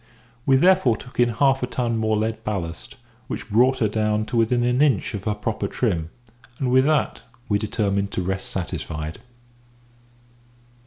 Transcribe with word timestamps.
We 0.47 0.55
therefore 0.55 0.97
took 0.97 1.19
in 1.19 1.29
half 1.29 1.61
a 1.61 1.67
ton 1.67 1.95
more 1.95 2.17
lead 2.17 2.43
ballast, 2.43 2.95
which 3.27 3.51
brought 3.51 3.77
her 3.77 3.87
down 3.87 4.25
to 4.25 4.35
within 4.35 4.63
an 4.63 4.81
inch 4.81 5.13
of 5.13 5.25
her 5.25 5.35
proper 5.35 5.67
trim, 5.67 6.09
and 6.57 6.71
with 6.71 6.85
that 6.85 7.21
we 7.47 7.59
determined 7.59 8.09
to 8.13 8.23
rest 8.23 8.49
satisfied. 8.49 9.19